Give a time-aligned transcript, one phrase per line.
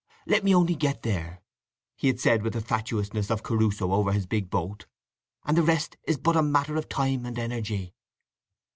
[0.25, 1.43] "Let me only get there,"
[1.95, 4.87] he had said with the fatuousness of Crusoe over his big boat,
[5.45, 7.93] "and the rest is but a matter of time and energy."